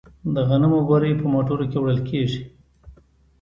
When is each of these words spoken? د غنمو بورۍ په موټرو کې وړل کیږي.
د 0.33 0.35
غنمو 0.49 0.79
بورۍ 0.87 1.13
په 1.21 1.25
موټرو 1.33 1.65
کې 1.71 1.77
وړل 1.79 1.99
کیږي. 2.09 2.41